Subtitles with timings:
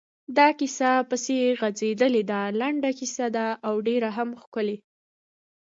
[0.37, 4.77] دا کیسه پسې غځېدلې ده، لنډه کیسه ده او ډېره هم ښکلې.